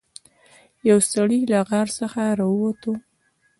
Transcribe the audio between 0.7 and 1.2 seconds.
یو